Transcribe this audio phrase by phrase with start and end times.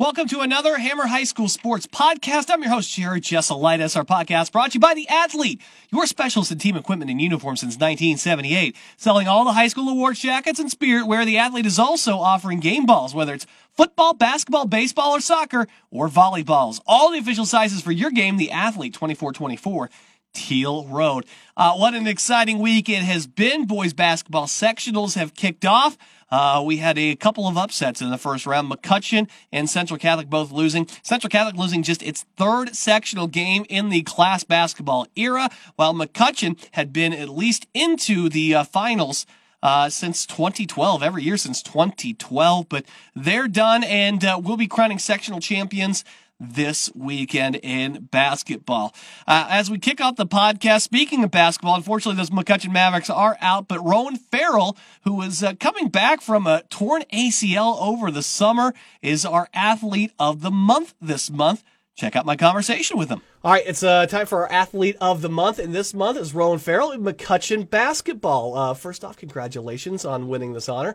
[0.00, 2.50] Welcome to another Hammer High School Sports Podcast.
[2.50, 3.96] I'm your host, Jared Jesselitis.
[3.96, 7.56] Our podcast brought to you by The Athlete, your specialist in team equipment and uniform
[7.56, 8.76] since 1978.
[8.96, 12.60] Selling all the high school awards jackets and spirit wear, The Athlete is also offering
[12.60, 16.80] game balls, whether it's football, basketball, baseball, or soccer, or volleyballs.
[16.86, 19.90] All the official sizes for your game, The Athlete 2424.
[20.32, 21.26] Teal Road.
[21.56, 23.66] Uh, what an exciting week it has been.
[23.66, 25.98] Boys basketball sectionals have kicked off.
[26.30, 28.70] Uh, we had a couple of upsets in the first round.
[28.70, 30.86] McCutcheon and Central Catholic both losing.
[31.02, 36.58] Central Catholic losing just its third sectional game in the class basketball era, while McCutcheon
[36.72, 39.26] had been at least into the uh, finals
[39.62, 42.68] uh, since 2012, every year since 2012.
[42.68, 46.04] But they're done, and uh, we'll be crowning sectional champions
[46.40, 48.94] this weekend in basketball.
[49.26, 53.36] Uh, as we kick off the podcast, speaking of basketball, unfortunately, those McCutcheon Mavericks are
[53.40, 58.22] out, but Rowan Farrell, who is uh, coming back from a torn ACL over the
[58.22, 61.64] summer, is our athlete of the month this month.
[61.96, 63.22] Check out my conversation with him.
[63.42, 66.32] All right, it's uh, time for our athlete of the month, and this month is
[66.32, 68.56] Rowan Farrell in McCutcheon basketball.
[68.56, 70.94] Uh, first off, congratulations on winning this honor.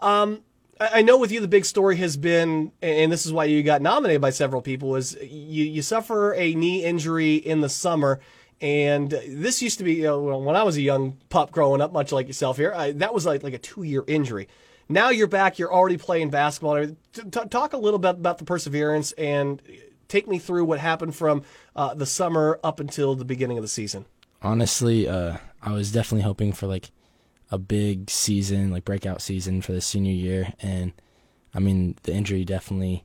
[0.00, 0.42] Um,
[0.78, 3.80] I know with you the big story has been, and this is why you got
[3.80, 8.20] nominated by several people, is you, you suffer a knee injury in the summer.
[8.60, 11.92] And this used to be, you know, when I was a young pup growing up,
[11.92, 14.48] much like yourself here, I, that was like, like a two year injury.
[14.88, 16.86] Now you're back, you're already playing basketball.
[17.30, 19.60] talk a little bit about the perseverance and
[20.08, 21.42] take me through what happened from
[21.74, 24.04] uh, the summer up until the beginning of the season.
[24.42, 26.90] Honestly, uh, I was definitely hoping for like
[27.50, 30.92] a big season, like breakout season for the senior year, and
[31.54, 33.04] I mean the injury definitely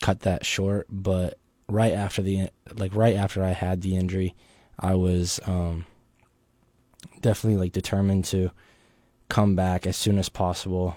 [0.00, 0.86] cut that short.
[0.90, 1.38] But
[1.68, 4.34] right after the like right after I had the injury,
[4.78, 5.86] I was um,
[7.20, 8.50] definitely like determined to
[9.28, 10.96] come back as soon as possible.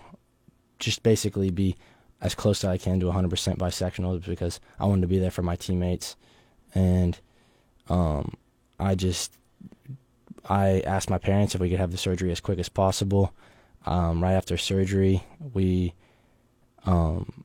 [0.79, 1.75] Just basically be
[2.21, 5.31] as close as I can to 100% by sectionals because I wanted to be there
[5.31, 6.15] for my teammates,
[6.73, 7.17] and
[7.87, 8.33] um,
[8.79, 9.31] I just
[10.47, 13.33] I asked my parents if we could have the surgery as quick as possible.
[13.85, 15.23] Um, right after surgery,
[15.53, 15.93] we,
[16.85, 17.43] um,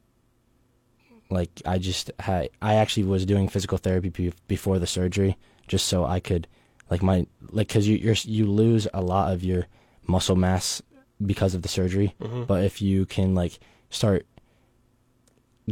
[1.28, 5.36] like I just had, I actually was doing physical therapy before the surgery,
[5.68, 6.46] just so I could,
[6.90, 9.66] like my, like, cause you you're, you lose a lot of your
[10.06, 10.82] muscle mass
[11.24, 12.44] because of the surgery, mm-hmm.
[12.44, 13.58] but if you can like
[13.90, 14.26] start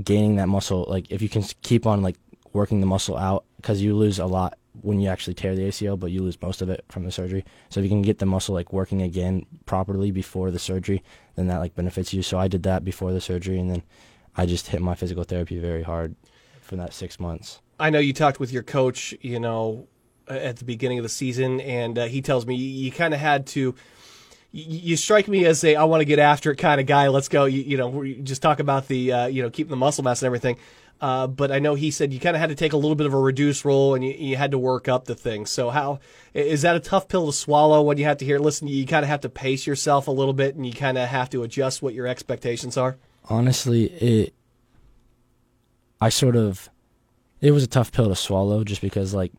[0.03, 2.17] gaining that muscle, like if you can keep on like
[2.53, 5.99] working the muscle out, because you lose a lot when you actually tear the ACL,
[5.99, 7.45] but you lose most of it from the surgery.
[7.69, 11.03] So if you can get the muscle like working again properly before the surgery,
[11.37, 12.23] then that like benefits you.
[12.23, 13.83] So I did that before the surgery, and then
[14.37, 16.15] I just hit my physical therapy very hard
[16.61, 17.61] for that six months.
[17.81, 19.87] I know you talked with your coach, you know,
[20.29, 23.21] at the beginning of the season, and uh, he tells me you, you kind of
[23.21, 23.75] had to.
[24.51, 27.09] You, strike me as a I want to get after it kind of guy.
[27.09, 27.45] Let's go.
[27.45, 30.27] You, you know, just talk about the uh, you know keeping the muscle mass and
[30.27, 30.57] everything.
[31.01, 33.07] Uh, but I know he said you kind of had to take a little bit
[33.07, 35.47] of a reduced role and you, you, had to work up the thing.
[35.47, 36.01] So how
[36.35, 38.41] is that a tough pill to swallow when you have to hear?
[38.41, 41.09] Listen, you kind of have to pace yourself a little bit and you kind of
[41.09, 42.97] have to adjust what your expectations are.
[43.29, 44.35] Honestly, it
[46.01, 46.69] I sort of
[47.41, 49.33] it was a tough pill to swallow just because like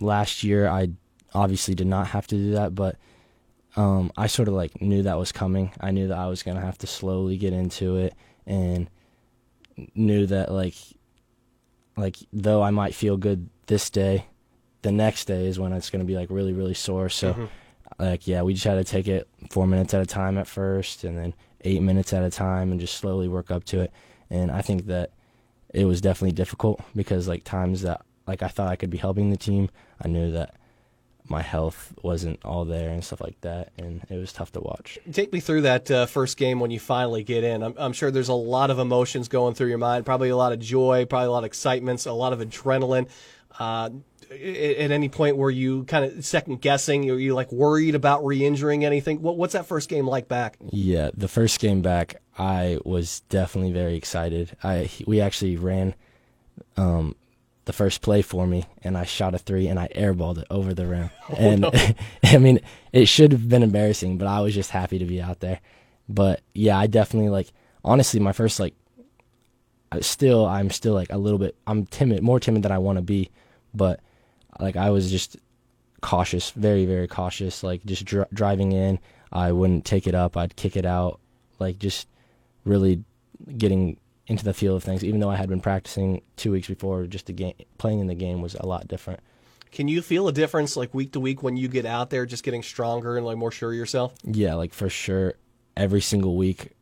[0.00, 0.90] last year I
[1.34, 2.96] obviously did not have to do that, but
[3.76, 5.70] um, I sort of like knew that was coming.
[5.80, 8.14] I knew that I was gonna have to slowly get into it
[8.44, 8.90] and
[10.00, 10.74] knew that like
[11.96, 14.26] like though I might feel good this day,
[14.82, 17.08] the next day is when it's going to be like really really sore.
[17.08, 17.44] So mm-hmm.
[17.98, 21.04] like yeah, we just had to take it 4 minutes at a time at first
[21.04, 23.92] and then 8 minutes at a time and just slowly work up to it.
[24.30, 25.12] And I think that
[25.72, 29.30] it was definitely difficult because like times that like I thought I could be helping
[29.30, 30.54] the team, I knew that
[31.28, 34.98] my health wasn't all there and stuff like that, and it was tough to watch.
[35.12, 37.62] Take me through that uh, first game when you finally get in.
[37.62, 40.52] I'm, I'm, sure there's a lot of emotions going through your mind, probably a lot
[40.52, 43.08] of joy, probably a lot of excitement, a lot of adrenaline.
[43.58, 43.90] Uh,
[44.30, 47.10] at any point were you kind of second guessing?
[47.10, 49.22] Are you like worried about re-injuring anything?
[49.22, 50.56] What, what's that first game like back?
[50.70, 54.56] Yeah, the first game back, I was definitely very excited.
[54.62, 55.94] I we actually ran
[56.76, 57.16] um,
[57.66, 60.74] the first play for me, and I shot a three and I airballed it over
[60.74, 61.10] the rim.
[61.30, 61.70] Oh, and no.
[62.24, 62.60] I mean,
[62.92, 65.60] it should have been embarrassing, but I was just happy to be out there.
[66.08, 67.52] But yeah, I definitely like
[67.84, 68.74] honestly my first like
[70.00, 73.02] still I'm still like a little bit I'm timid, more timid than I want to
[73.02, 73.30] be,
[73.74, 74.00] but
[74.58, 75.36] like I was just
[76.00, 78.98] cautious, very very cautious, like just dr- driving in,
[79.32, 81.20] I wouldn't take it up, I'd kick it out,
[81.58, 82.08] like just
[82.64, 83.04] really
[83.56, 83.98] getting
[84.30, 85.02] into the feel of things.
[85.02, 88.14] Even though I had been practicing two weeks before, just the game, playing in the
[88.14, 89.18] game was a lot different.
[89.72, 92.44] Can you feel a difference like week to week when you get out there, just
[92.44, 94.14] getting stronger and like more sure of yourself?
[94.22, 95.34] Yeah, like for sure.
[95.76, 96.76] Every single week,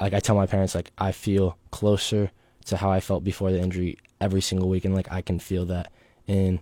[0.00, 2.30] like I tell my parents like I feel closer
[2.66, 5.66] to how I felt before the injury every single week, and like I can feel
[5.66, 5.92] that
[6.28, 6.60] in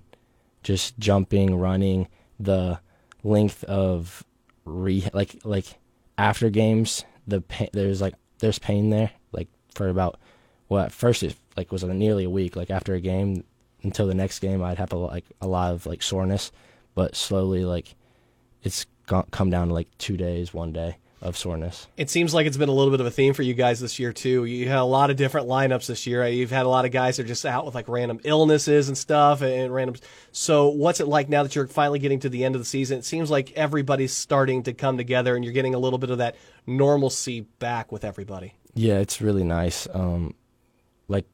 [0.62, 2.08] just jumping, running,
[2.40, 2.80] the
[3.22, 4.24] length of
[4.64, 5.78] re like like
[6.16, 9.10] after games, the pain, there's like there's pain there
[9.76, 10.18] for about
[10.68, 13.44] well at first it like was nearly a week like after a game
[13.82, 16.52] until the next game I'd have a, like a lot of like soreness,
[16.94, 17.94] but slowly like
[18.62, 21.86] it's it's come down to like two days, one day of soreness.
[21.96, 23.98] It seems like it's been a little bit of a theme for you guys this
[23.98, 24.44] year too.
[24.44, 26.26] You had a lot of different lineups this year.
[26.26, 28.98] You've had a lot of guys that are just out with like random illnesses and
[28.98, 29.96] stuff and random.
[30.32, 32.98] So what's it like now that you're finally getting to the end of the season?
[32.98, 36.18] It seems like everybody's starting to come together and you're getting a little bit of
[36.18, 36.36] that
[36.66, 38.54] normalcy back with everybody.
[38.76, 39.88] Yeah, it's really nice.
[39.94, 40.34] Um,
[41.08, 41.24] like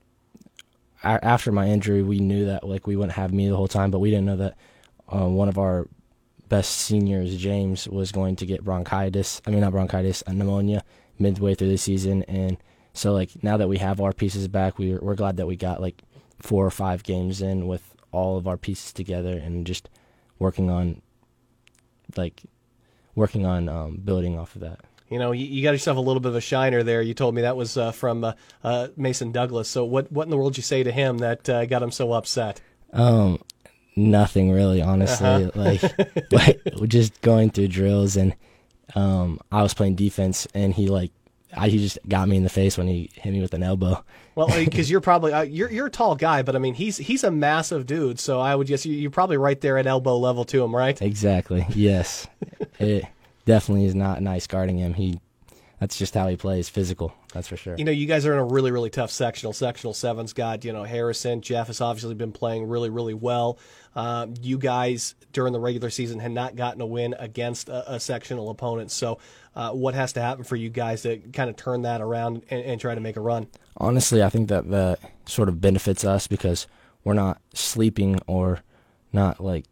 [1.03, 3.99] after my injury, we knew that like we wouldn't have me the whole time, but
[3.99, 4.57] we didn't know that
[5.13, 5.89] uh, one of our
[6.49, 9.43] best seniors, James, was going to get bronchitis.
[9.45, 10.85] I mean, not bronchitis, a pneumonia
[11.19, 12.23] midway through the season.
[12.25, 12.59] And
[12.93, 15.81] so, like, now that we have our pieces back, we're, we're glad that we got
[15.81, 16.03] like
[16.39, 19.89] four or five games in with all of our pieces together and just
[20.39, 21.03] working on,
[22.17, 22.43] like,
[23.17, 24.81] working on um, building off of that.
[25.13, 27.03] You know, you, you, got yourself a little bit of a shiner there.
[27.03, 28.33] You told me that was uh, from uh,
[28.65, 29.69] uh, Mason Douglas.
[29.69, 31.91] So, what what in the world did you say to him that uh, got him
[31.91, 32.61] so upset?
[32.93, 33.39] Um,
[33.95, 35.27] nothing really, honestly.
[35.27, 35.51] Uh-huh.
[35.55, 35.83] like,
[36.33, 38.35] like we're just going through drills, and
[38.95, 41.11] um, I was playing defense, and he like,
[41.55, 44.03] I, he just got me in the face when he hit me with an elbow.
[44.35, 47.23] Well, because you're probably uh, you're you're a tall guy, but I mean he's he's
[47.23, 50.45] a massive dude, so I would guess you, are probably right there at elbow level
[50.47, 51.01] to him, right?
[51.03, 51.67] Exactly.
[51.75, 52.27] Yes,
[52.79, 53.05] it
[53.45, 54.95] definitely is not nice guarding him.
[54.95, 55.21] He
[55.83, 57.13] that's just how he plays, physical.
[57.35, 57.75] That's for sure.
[57.77, 59.53] You know, you guys are in a really, really tough sectional.
[59.53, 63.59] Sectional seven's got you know Harrison, Jeff has obviously been playing really, really well.
[63.97, 67.99] Um, you guys during the regular season had not gotten a win against a, a
[67.99, 68.93] sectional opponent.
[68.93, 69.19] So,
[69.57, 72.65] uh, what has to happen for you guys to kind of turn that around and,
[72.65, 73.49] and try to make a run?
[73.77, 76.69] Honestly, I think that that sort of benefits us because
[77.03, 78.61] we're not sleeping or
[79.13, 79.65] not like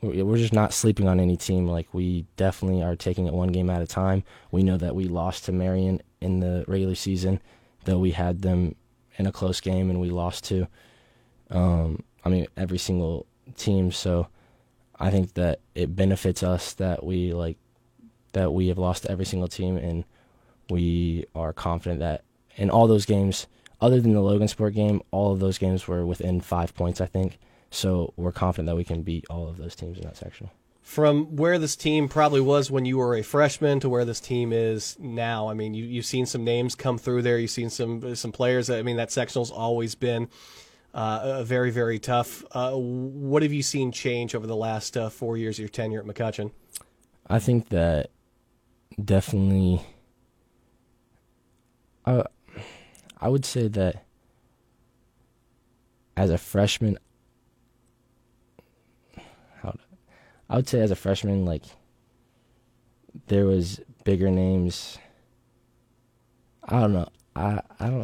[0.00, 1.66] we're just not sleeping on any team.
[1.66, 4.24] Like we definitely are taking it one game at a time.
[4.50, 7.40] We know that we lost to Marion in the regular season,
[7.84, 8.76] though we had them
[9.16, 10.68] in a close game and we lost to.
[11.50, 13.90] Um, I mean every single team.
[13.90, 14.28] So
[14.98, 17.56] I think that it benefits us that we like
[18.32, 20.04] that we have lost every single team and
[20.70, 22.22] we are confident that
[22.56, 23.46] in all those games,
[23.80, 27.00] other than the Logansport game, all of those games were within five points.
[27.00, 27.38] I think
[27.70, 30.50] so we're confident that we can beat all of those teams in that section.
[30.82, 34.54] From where this team probably was when you were a freshman to where this team
[34.54, 37.38] is now, I mean, you, you've seen some names come through there.
[37.38, 38.70] You've seen some some players.
[38.70, 40.28] I mean, that sectional's always been
[40.94, 42.42] uh, very, very tough.
[42.52, 46.00] Uh, what have you seen change over the last uh, four years of your tenure
[46.00, 46.52] at McCutcheon?
[47.28, 48.10] I think that
[49.02, 49.82] definitely.
[52.06, 52.24] I,
[53.20, 54.04] I would say that
[56.16, 56.98] as a freshman,
[60.48, 61.64] I would say as a freshman, like
[63.26, 64.98] there was bigger names.
[66.64, 67.08] I don't know.
[67.36, 68.00] I I don't.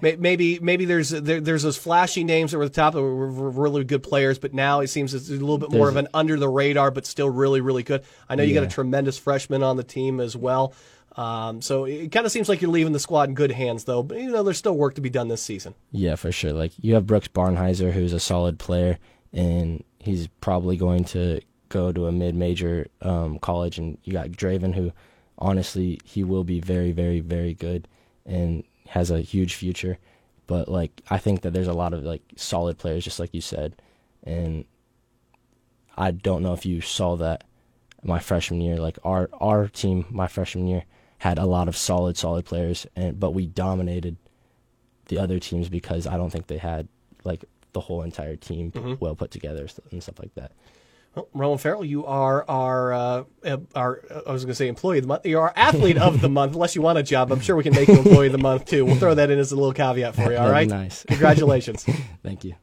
[0.00, 3.28] Maybe maybe there's there, there's those flashy names that were at the top that were
[3.50, 6.38] really good players, but now it seems it's a little bit more of an under
[6.38, 8.04] the radar, but still really really good.
[8.28, 8.60] I know you yeah.
[8.60, 10.74] got a tremendous freshman on the team as well.
[11.16, 14.02] Um, so it kind of seems like you're leaving the squad in good hands, though.
[14.02, 15.74] But you know, there's still work to be done this season.
[15.90, 16.52] Yeah, for sure.
[16.52, 18.98] Like you have Brooks Barnheiser, who's a solid player,
[19.32, 24.74] and he's probably going to go to a mid-major um, college, and you got Draven,
[24.74, 24.92] who
[25.38, 27.88] honestly he will be very, very, very good
[28.24, 29.98] and has a huge future.
[30.46, 33.40] But like I think that there's a lot of like solid players, just like you
[33.40, 33.74] said,
[34.24, 34.64] and
[35.96, 37.44] I don't know if you saw that
[38.02, 38.76] my freshman year.
[38.76, 40.84] Like our our team, my freshman year
[41.18, 44.16] had a lot of solid, solid players, and but we dominated
[45.06, 46.88] the other teams because I don't think they had
[47.24, 48.94] like the whole entire team mm-hmm.
[49.00, 50.52] well put together and stuff like that.
[51.16, 53.24] Well, Rowan Farrell, you are our uh,
[53.74, 55.24] our I was going to say employee of the month.
[55.24, 56.52] You are athlete of the month.
[56.52, 58.66] Unless you want a job, I'm sure we can make you employee of the month
[58.66, 58.84] too.
[58.84, 60.36] We'll throw that in as a little caveat for you.
[60.36, 60.68] All right.
[60.68, 61.04] Nice.
[61.08, 61.84] Congratulations.
[62.22, 62.54] Thank you.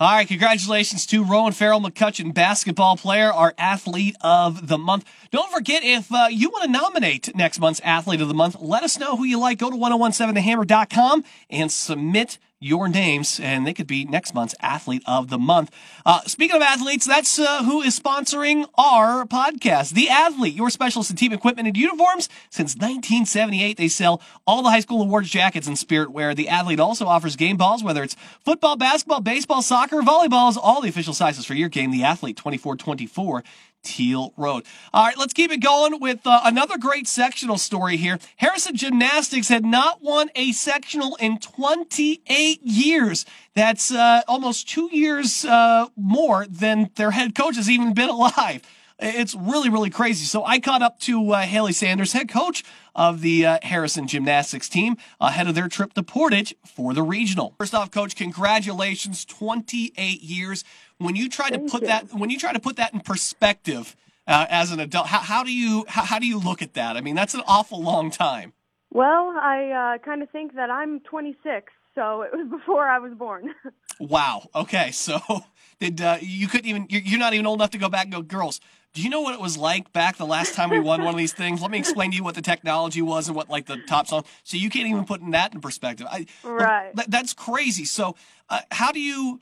[0.00, 5.04] All right, congratulations to Rowan Farrell McCutcheon, basketball player, our athlete of the month.
[5.30, 8.82] Don't forget, if uh, you want to nominate next month's athlete of the month, let
[8.82, 9.58] us know who you like.
[9.58, 15.30] Go to 1017thehammer.com and submit your names, and they could be next month's athlete of
[15.30, 15.70] the month.
[16.04, 19.94] Uh, speaking of athletes, that's uh, who is sponsoring our podcast.
[19.94, 22.28] The Athlete, your specialist in team equipment and uniforms.
[22.50, 26.34] Since 1978, they sell all the high school awards jackets and spirit wear.
[26.34, 30.90] The Athlete also offers game balls, whether it's football, basketball, baseball, soccer, volleyballs, all the
[30.90, 31.90] official sizes for your game.
[31.90, 33.42] The Athlete 2424
[33.82, 34.64] Teal Road.
[34.92, 38.18] All right, let's keep it going with uh, another great sectional story here.
[38.36, 43.24] Harrison Gymnastics had not won a sectional in 28 years.
[43.54, 48.62] That's uh, almost two years uh, more than their head coach has even been alive.
[49.02, 50.26] It's really, really crazy.
[50.26, 52.62] So I caught up to uh, Haley Sanders, head coach
[52.94, 57.54] of the uh, Harrison Gymnastics team, ahead of their trip to Portage for the regional.
[57.58, 60.64] First off, coach, congratulations, 28 years.
[61.00, 61.88] When you try Thank to put you.
[61.88, 65.42] that, when you try to put that in perspective uh, as an adult, how, how
[65.42, 66.96] do you how, how do you look at that?
[66.96, 68.52] I mean, that's an awful long time.
[68.92, 73.14] Well, I uh, kind of think that I'm 26, so it was before I was
[73.14, 73.54] born.
[74.00, 74.48] Wow.
[74.54, 74.92] Okay.
[74.92, 75.20] So
[75.78, 78.12] did uh, you couldn't even you're, you're not even old enough to go back and
[78.12, 78.60] go, girls.
[78.92, 81.18] Do you know what it was like back the last time we won one of
[81.18, 81.62] these things?
[81.62, 84.24] Let me explain to you what the technology was and what like the top song.
[84.42, 86.08] So you can't even put that in perspective.
[86.10, 86.96] I, Right.
[86.96, 87.84] That, that's crazy.
[87.84, 88.16] So
[88.48, 89.38] uh, how do you,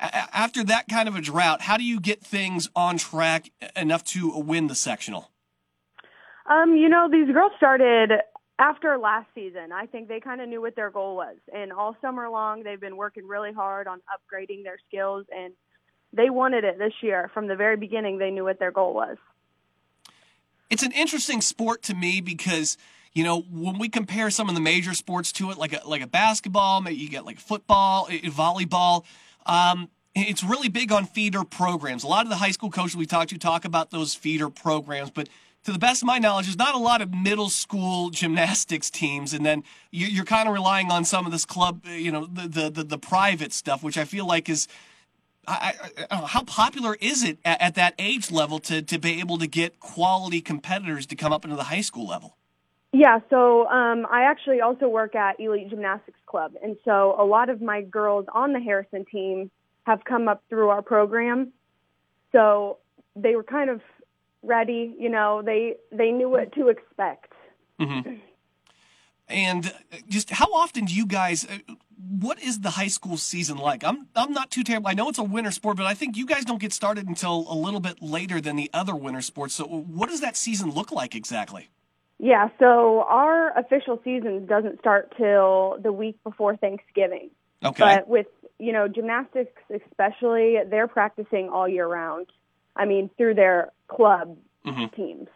[0.00, 4.36] after that kind of a drought, how do you get things on track enough to
[4.38, 5.30] win the sectional?
[6.48, 8.12] um, you know, these girls started
[8.58, 9.70] after last season.
[9.72, 12.80] I think they kind of knew what their goal was, and all summer long they've
[12.80, 15.52] been working really hard on upgrading their skills, and
[16.12, 17.30] they wanted it this year.
[17.34, 19.18] From the very beginning, they knew what their goal was.
[20.70, 22.76] it's an interesting sport to me because
[23.12, 26.02] you know when we compare some of the major sports to it, like a like
[26.02, 29.04] a basketball, maybe you get like football, volleyball.
[29.48, 32.04] Um, it's really big on feeder programs.
[32.04, 35.10] A lot of the high school coaches we talk to talk about those feeder programs,
[35.10, 35.28] but
[35.64, 39.32] to the best of my knowledge, there's not a lot of middle school gymnastics teams,
[39.32, 42.48] and then you- you're kind of relying on some of this club, you know, the
[42.48, 44.68] the the, the private stuff, which I feel like is
[45.46, 45.74] I,
[46.10, 49.38] I, know, how popular is it at, at that age level to, to be able
[49.38, 52.37] to get quality competitors to come up into the high school level?
[52.92, 57.50] Yeah, so um, I actually also work at Elite Gymnastics Club, and so a lot
[57.50, 59.50] of my girls on the Harrison team
[59.84, 61.52] have come up through our program.
[62.32, 62.78] So
[63.14, 63.82] they were kind of
[64.42, 65.42] ready, you know.
[65.44, 67.32] They they knew what to expect.
[69.28, 71.44] And uh, just how often do you guys?
[71.44, 71.58] uh,
[71.98, 73.84] What is the high school season like?
[73.84, 74.88] I'm I'm not too terrible.
[74.88, 77.44] I know it's a winter sport, but I think you guys don't get started until
[77.50, 79.54] a little bit later than the other winter sports.
[79.54, 81.68] So what does that season look like exactly?
[82.18, 87.30] Yeah, so our official season doesn't start till the week before Thanksgiving.
[87.64, 87.82] Okay.
[87.82, 88.26] But with,
[88.58, 92.26] you know, gymnastics especially, they're practicing all year round.
[92.74, 94.36] I mean, through their club
[94.94, 95.28] teams.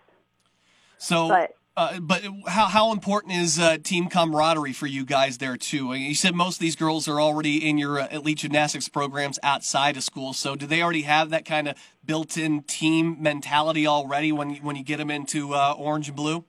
[0.99, 5.57] So, But- uh, but how how important is uh, team camaraderie for you guys there
[5.57, 5.95] too?
[5.95, 9.97] You said most of these girls are already in your uh, elite gymnastics programs outside
[9.97, 10.35] of school.
[10.35, 14.77] So, do they already have that kind of built-in team mentality already when you, when
[14.77, 16.45] you get them into uh, orange and blue?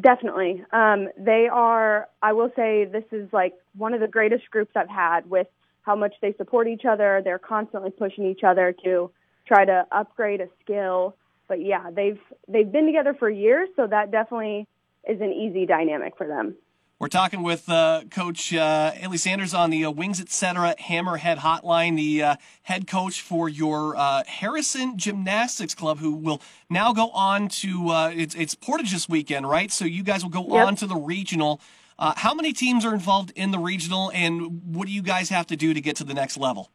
[0.00, 0.64] Definitely.
[0.72, 4.88] Um, they are, I will say, this is like one of the greatest groups I've
[4.88, 5.46] had with
[5.82, 7.20] how much they support each other.
[7.22, 9.10] They're constantly pushing each other to
[9.46, 11.16] try to upgrade a skill.
[11.46, 14.66] But yeah, they've they've been together for years, so that definitely
[15.08, 16.56] is an easy dynamic for them.
[17.04, 20.74] We're talking with uh, Coach uh, Sanders on the uh, Wings Etc.
[20.80, 26.94] Hammerhead Hotline, the uh, head coach for your uh, Harrison Gymnastics Club, who will now
[26.94, 29.70] go on to uh, it's, it's Portage this weekend, right?
[29.70, 30.66] So you guys will go Yep.
[30.66, 31.60] on to the regional.
[31.98, 35.46] Uh, how many teams are involved in the regional, and what do you guys have
[35.48, 36.70] to do to get to the next level?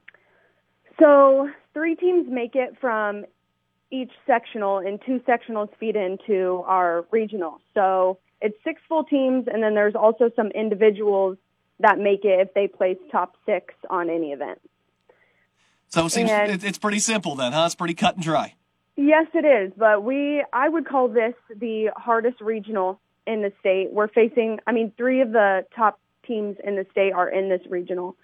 [1.00, 3.25] So three teams make it from
[3.89, 7.62] each sectional, and two sectionals feed into our regional.
[7.74, 11.38] So it's six full teams, and then there's also some individuals
[11.79, 14.60] that make it if they place top six on any event.
[15.88, 17.63] So it seems And- it's pretty simple then, huh?
[17.65, 18.53] It's pretty cut and dry.
[18.96, 23.91] Yes, it is, but we I would call this the hardest regional in the state.
[23.91, 27.62] We're facing, I mean, three of the top teams in the state are in this
[27.69, 28.17] regional.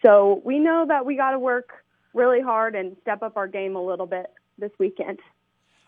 [0.00, 3.76] So we know that we got to work really hard and step up our game
[3.76, 4.26] a little bit
[4.58, 5.20] this weekend.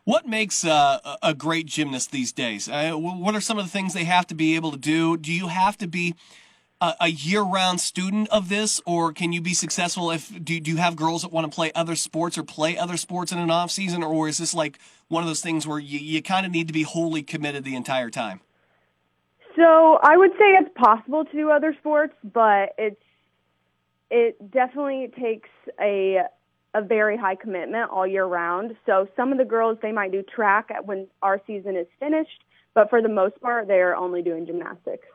[0.04, 2.68] What makes uh, a great gymnast these days?
[2.68, 5.16] Uh, what are some of the things they have to be able to do?
[5.16, 6.14] Do you have to be
[6.78, 10.76] a, a year-round student of this, or can you be successful if do, do you
[10.76, 13.70] have girls that want to play other sports or play other sports in an off
[13.70, 16.66] season, or is this like one of those things where you, you kind of need
[16.66, 18.40] to be wholly committed the entire time?
[19.56, 23.00] So I would say it's possible to do other sports, but it's
[24.11, 25.49] it definitely takes
[25.80, 26.25] a
[26.75, 28.76] a very high commitment all year round.
[28.87, 32.43] So some of the girls they might do track at when our season is finished,
[32.75, 35.07] but for the most part they are only doing gymnastics.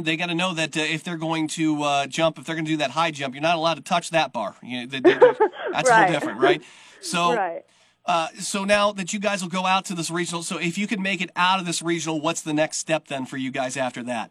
[0.00, 2.64] They got to know that uh, if they're going to uh, jump, if they're going
[2.64, 4.56] to do that high jump, you're not allowed to touch that bar.
[4.62, 6.06] You know, they- they- that's a Right.
[6.08, 6.62] little different, right?
[7.00, 7.34] So.
[7.36, 7.62] right.
[8.06, 10.86] Uh, so now that you guys will go out to this regional, so if you
[10.86, 13.78] can make it out of this regional, what's the next step then for you guys
[13.78, 14.30] after that?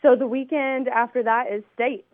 [0.00, 2.06] So the weekend after that is state.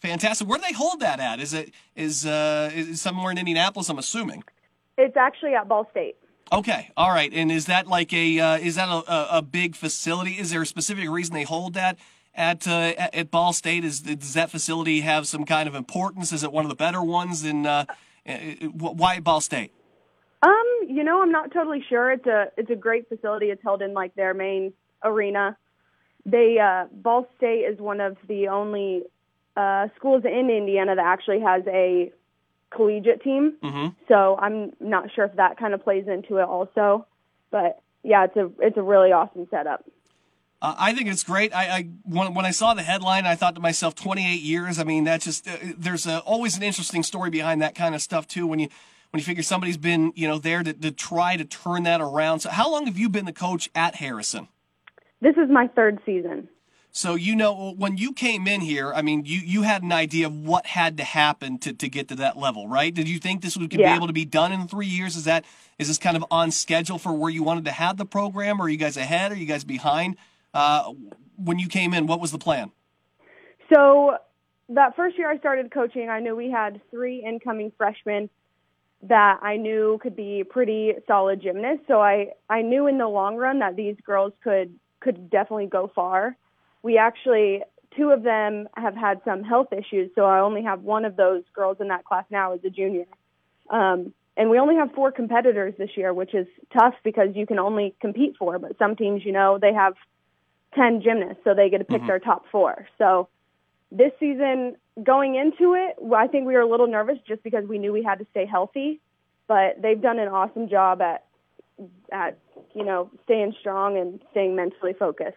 [0.00, 0.48] Fantastic.
[0.48, 1.40] Where do they hold that at?
[1.40, 3.88] Is it is uh is somewhere in Indianapolis?
[3.88, 4.44] I'm assuming.
[4.96, 6.16] It's actually at Ball State.
[6.52, 7.32] Okay, all right.
[7.32, 10.32] And is that like a uh, is that a, a big facility?
[10.32, 11.98] Is there a specific reason they hold that
[12.34, 13.84] at uh, at Ball State?
[13.84, 16.32] Is does that facility have some kind of importance?
[16.32, 17.44] Is it one of the better ones?
[17.44, 17.86] In uh,
[18.72, 19.72] why Ball State?
[20.42, 22.12] Um, you know, I'm not totally sure.
[22.12, 23.46] It's a it's a great facility.
[23.46, 25.56] It's held in like their main arena.
[26.26, 29.04] They uh, Ball State is one of the only
[29.56, 32.12] uh, schools in Indiana that actually has a
[32.70, 33.54] collegiate team.
[33.62, 33.88] Mm-hmm.
[34.08, 37.06] So I'm not sure if that kind of plays into it also.
[37.50, 39.84] But yeah, it's a it's a really awesome setup.
[40.60, 41.54] Uh, I think it's great.
[41.54, 44.78] I, I when, when I saw the headline, I thought to myself, 28 years.
[44.78, 48.02] I mean, that's just uh, there's a, always an interesting story behind that kind of
[48.02, 48.46] stuff too.
[48.46, 48.68] When you
[49.10, 52.40] when you figure somebody's been you know there to, to try to turn that around.
[52.40, 54.48] So, how long have you been the coach at Harrison?
[55.20, 56.48] This is my third season.
[56.96, 60.28] So you know when you came in here, I mean, you you had an idea
[60.28, 62.94] of what had to happen to, to get to that level, right?
[62.94, 63.90] Did you think this would yeah.
[63.90, 65.16] be able to be done in three years?
[65.16, 65.44] Is that
[65.76, 68.60] is this kind of on schedule for where you wanted to have the program?
[68.60, 69.32] Or are you guys ahead?
[69.32, 70.16] Are you guys behind?
[70.54, 70.92] Uh,
[71.36, 72.70] when you came in, what was the plan?
[73.74, 74.16] So
[74.68, 78.30] that first year I started coaching, I knew we had three incoming freshmen
[79.02, 81.86] that I knew could be pretty solid gymnasts.
[81.88, 85.90] So I I knew in the long run that these girls could could definitely go
[85.92, 86.36] far
[86.84, 87.62] we actually
[87.96, 91.42] two of them have had some health issues, so I only have one of those
[91.54, 93.06] girls in that class now as a junior.
[93.70, 97.58] Um, and we only have four competitors this year, which is tough because you can
[97.58, 98.58] only compete four.
[98.58, 99.94] But some teams, you know, they have
[100.74, 102.08] ten gymnasts, so they get to pick mm-hmm.
[102.08, 102.86] their top four.
[102.98, 103.28] So
[103.90, 107.78] this season, going into it, I think we were a little nervous just because we
[107.78, 109.00] knew we had to stay healthy.
[109.46, 111.24] But they've done an awesome job at
[112.12, 112.38] at
[112.74, 115.36] you know staying strong and staying mentally focused.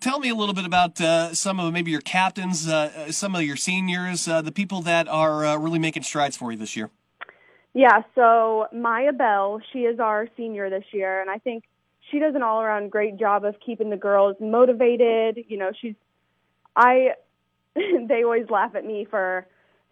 [0.00, 3.34] Tell me a little bit about uh, some of maybe your captains, uh, uh, some
[3.34, 6.74] of your seniors, uh, the people that are uh, really making strides for you this
[6.74, 6.90] year.
[7.74, 11.64] Yeah, so Maya Bell, she is our senior this year, and I think
[12.10, 15.44] she does an all-around great job of keeping the girls motivated.
[15.48, 15.96] You know, she's
[16.76, 17.14] I
[17.74, 19.46] they always laugh at me for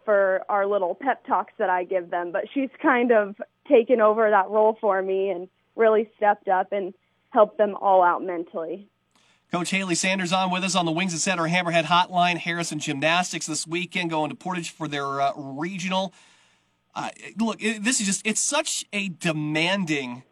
[0.04, 3.36] for our little pep talks that I give them, but she's kind of
[3.68, 6.92] taken over that role for me and really stepped up and
[7.30, 8.88] helped them all out mentally.
[9.52, 11.46] Coach Haley Sanders on with us on the Wings Etc.
[11.46, 12.38] Hammerhead Hotline.
[12.38, 16.14] Harrison Gymnastics this weekend going to Portage for their uh, regional.
[16.94, 20.22] Uh, look, it, this is just, it's such a demanding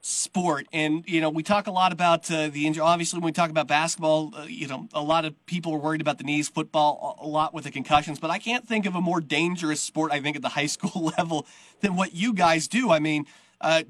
[0.00, 0.66] sport.
[0.72, 2.80] And, you know, we talk a lot about uh, the injury.
[2.80, 6.00] Obviously, when we talk about basketball, uh, you know, a lot of people are worried
[6.00, 8.18] about the knees, football, a lot with the concussions.
[8.18, 11.12] But I can't think of a more dangerous sport, I think, at the high school
[11.18, 11.46] level
[11.82, 12.90] than what you guys do.
[12.90, 13.26] I mean,
[13.60, 13.82] uh,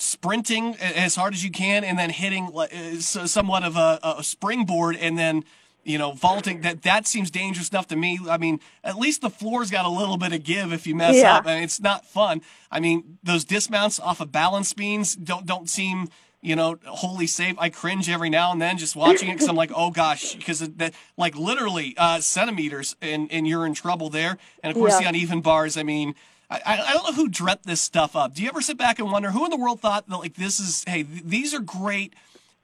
[0.00, 2.66] sprinting as hard as you can and then hitting uh,
[2.98, 5.44] somewhat of a, a springboard and then
[5.82, 8.18] you know, vaulting that that seems dangerous enough to me.
[8.28, 11.16] I mean, at least the floor's got a little bit of give if you mess
[11.16, 11.36] yeah.
[11.36, 11.46] up.
[11.46, 12.42] I mean, it's not fun.
[12.70, 16.08] I mean, those dismounts off of balance beams don't don't seem
[16.42, 17.56] you know wholly safe.
[17.58, 20.60] I cringe every now and then just watching it because I'm like, oh gosh, because
[20.60, 24.36] that like literally uh, centimeters and and you're in trouble there.
[24.62, 25.00] And of course, yeah.
[25.00, 25.76] the uneven bars.
[25.76, 26.14] I mean,
[26.50, 28.34] I, I don't know who dreamt this stuff up.
[28.34, 30.58] Do you ever sit back and wonder who in the world thought that like this
[30.58, 32.14] is hey th- these are great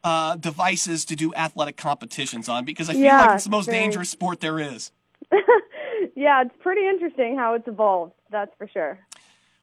[0.02, 3.66] uh, devices to do athletic competitions on because I feel yeah, like it's the most
[3.66, 3.78] very...
[3.78, 4.90] dangerous sport there is.
[6.16, 8.12] yeah, it's pretty interesting how it's evolved.
[8.30, 8.98] That's for sure.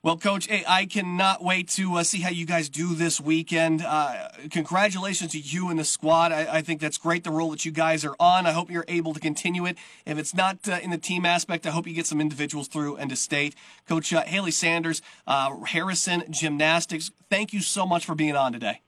[0.03, 3.81] Well, Coach, hey, I cannot wait to uh, see how you guys do this weekend.
[3.81, 6.33] Uh, congratulations to you and the squad.
[6.33, 8.45] I, I, think that's great, the role that you guys are on.
[8.45, 9.77] I hope you're able to continue it.
[10.05, 12.97] If it's not uh, in the team aspect, I hope you get some individuals through
[12.97, 13.55] and to state.
[13.87, 18.81] Coach uh, Haley Sanders, uh, Harrison Gymnastics, thank you so much for being on today.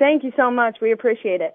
[0.00, 0.78] Thank you so much.
[0.82, 1.54] We appreciate it.